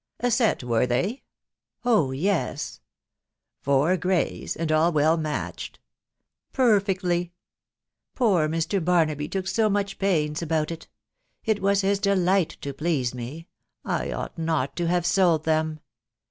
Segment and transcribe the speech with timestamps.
[0.19, 1.21] "A set, were they ?"—cs
[1.85, 4.55] Oh yes." *f Four greys....
[4.55, 5.77] and all well matched?"—
[6.37, 7.33] €< Perfectly.....
[8.15, 8.83] Poor Mr.
[8.83, 10.87] Barnaby took so much pains about it....
[11.45, 13.47] It was his delight to please me....
[13.85, 15.79] I ought not to have sold them."